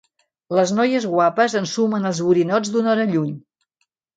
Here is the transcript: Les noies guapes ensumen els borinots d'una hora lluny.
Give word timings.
Les 0.59 0.71
noies 0.77 1.05
guapes 1.11 1.57
ensumen 1.61 2.11
els 2.13 2.23
borinots 2.29 2.73
d'una 2.77 2.93
hora 2.95 3.07
lluny. 3.13 3.31